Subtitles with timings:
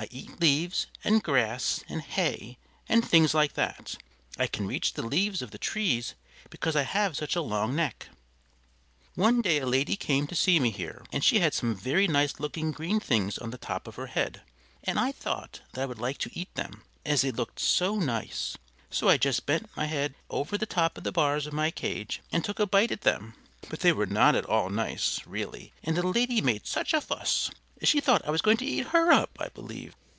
[0.00, 2.56] I eat leaves and grass and hay
[2.88, 3.96] and things like that;
[4.38, 6.14] I can reach the leaves of the trees
[6.50, 8.06] because I have such a long neck.
[9.16, 12.38] One day a lady came to see me here and she had some very nice
[12.38, 14.42] looking green things on the top of her head,
[14.84, 18.56] and I thought that I would like to eat them as they looked so nice;
[18.92, 22.20] so I just bent my head over the top of the bars of my cage
[22.30, 23.34] and took a bite at them.
[23.68, 27.50] But they were not at all nice, really, and the lady made such a fuss!
[27.84, 29.94] She thought I was going to eat her up, I believe.